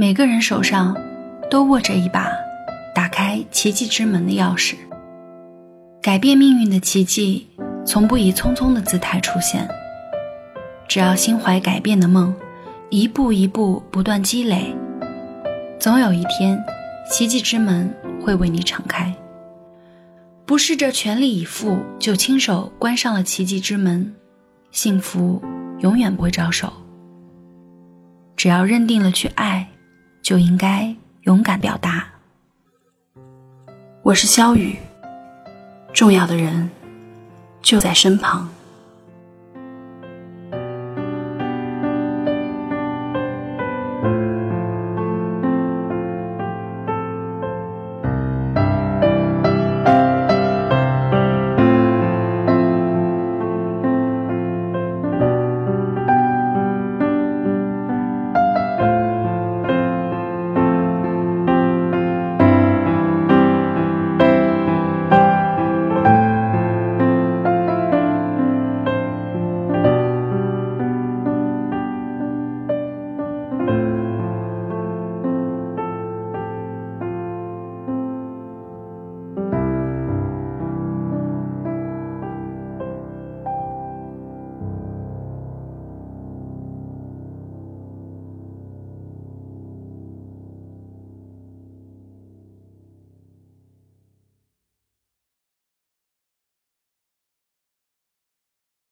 [0.00, 0.96] 每个人手上
[1.50, 2.30] 都握着一把
[2.94, 4.76] 打开奇迹之门的钥匙。
[6.00, 7.48] 改变命运的奇迹，
[7.84, 9.68] 从不以匆匆的姿态出现。
[10.86, 12.32] 只要心怀改变的梦，
[12.90, 14.72] 一步一步不断积累，
[15.80, 16.56] 总有一天，
[17.10, 19.12] 奇迹之门会为你敞开。
[20.46, 24.14] 不试着全力以赴，就亲手关上了奇迹之门，
[24.70, 25.42] 幸福
[25.80, 26.72] 永远不会招手。
[28.36, 29.66] 只要认定了去爱，
[30.28, 32.06] 就应该勇敢表达。
[34.02, 34.76] 我是肖雨，
[35.94, 36.68] 重要的人
[37.62, 38.46] 就在身旁。